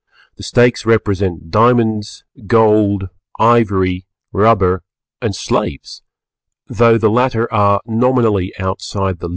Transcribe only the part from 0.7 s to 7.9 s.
represent diamonds, gold, ivory, rubber and slaves, though the latter are